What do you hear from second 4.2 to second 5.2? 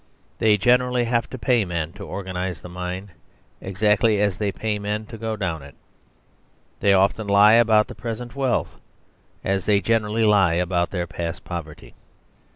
they pay men to